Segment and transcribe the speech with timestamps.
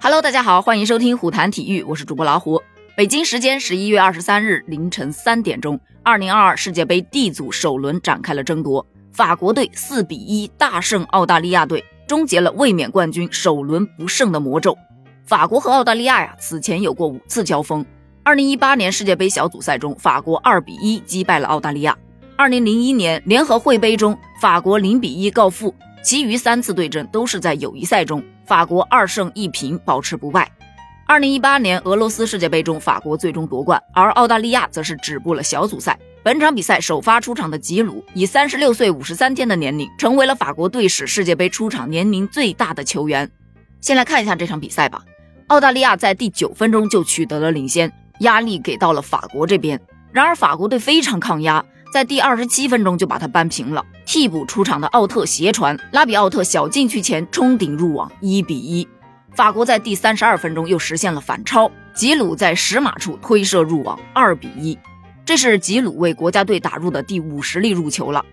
[0.00, 2.62] Hello，大家好，欢迎收听虎谈体育，我是主播老虎。
[2.96, 14.78] 北京时间十一月二十三日凌晨三点钟，二零二二世界杯 D 组首轮展开了争夺，法国队四比一大胜澳大利亚队，终结了卫冕冠军首轮不胜的魔咒。
[15.26, 17.84] 法国和澳大利亚呀，此前有过五次交锋。
[18.22, 21.92] 二零一八年世界杯小组赛中，法国二比一击败了澳大利亚；
[22.36, 25.74] 二零零一年联合会杯中，法国零比一告负。
[26.04, 30.50] 其余三次对阵都是在友谊赛中，法国二胜一平保持不败。
[31.06, 35.98] 二零一八年俄罗斯世界杯中，法国最终夺冠，而澳大利亚则是止步了小组赛。
[36.22, 43.30] 本场比赛首发出场的吉鲁以三十六岁五十三天的年龄，成为了法国队史世界杯出场年龄最大的球员。
[43.82, 45.02] 先来看一下这场比赛吧。
[45.48, 49.78] 澳大利亚在第九分钟就取得了领先，压力给到了法国这边。
[50.10, 51.62] 然而法国队非常抗压。
[51.92, 53.84] 在第二十七分钟就把他扳平了。
[54.04, 58.86] 替补出场的奥特斜传，拉比奥特小禁区前冲顶入网，一比一。
[59.34, 64.78] 法国在第三十二分钟又实现了反超，吉鲁在十码处推射入网，二比一。
[65.24, 68.24] 这是吉鲁为国家队打入的第五十粒入球了。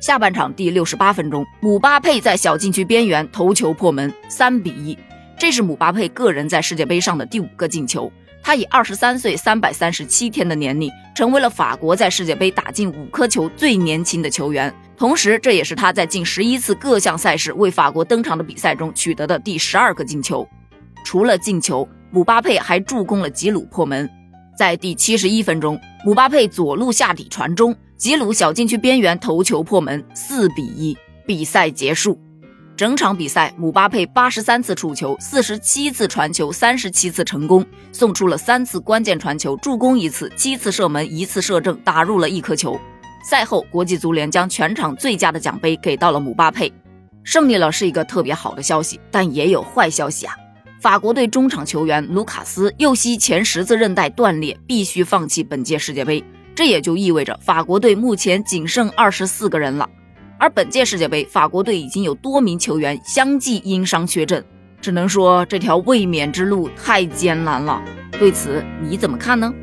[0.00, 4.98] 下半场第六十八分钟，姆巴佩在小禁区边缘头球破门，三比一。
[5.38, 8.12] 这是姆巴佩个人在世界杯上的第五个进球。
[8.42, 14.74] 他以二十三岁三百三十七天的年龄，成为了法国在世界杯打进五颗球最年轻的球员。
[14.96, 20.46] 同时，这也是他在近十一次各项赛事为法国登场的比赛中取得的第十二个进球。
[21.04, 24.08] 除了进球，姆巴佩还助攻了吉鲁破门。
[24.56, 30.96] 在第七十一分钟，姆巴佩左路下底传中，吉鲁小禁区边缘头球破门，四比一，
[31.26, 32.20] 比赛结束。
[32.74, 42.80] 整场比赛，姆巴佩八十三次触球，四十七次传球，三十七次成功，送出了三次关键传球，助攻一次，七次射门，一次射正，打入了一颗球。
[43.28, 46.72] 赛后，国际足联将全场最佳的奖杯给到了姆巴佩。
[47.22, 50.34] 胜利了是一个特别好的消息，但也有坏消息啊！
[50.80, 56.24] 法国队中场球员卢卡斯右膝前十字韧带断裂，必须放弃本届世界杯。
[56.54, 59.88] 这也就意味着法国队目前仅剩二十四个人了。
[60.42, 64.44] 而本届世界杯，法国队已经有多名球员相继因伤缺阵，
[64.80, 67.80] 只能说这条卫冕之路太艰难了。
[68.18, 69.54] 对此你怎么看呢？